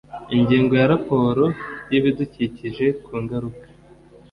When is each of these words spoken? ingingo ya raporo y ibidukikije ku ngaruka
ingingo 0.35 0.73
ya 0.81 0.87
raporo 0.93 1.43
y 1.91 1.93
ibidukikije 1.99 2.85
ku 3.03 3.13
ngaruka 3.21 3.65